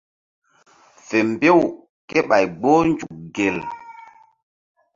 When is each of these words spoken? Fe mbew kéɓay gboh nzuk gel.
Fe 1.07 1.17
mbew 1.29 1.59
kéɓay 2.09 2.45
gboh 2.59 2.81
nzuk 2.89 3.13
gel. 3.35 3.57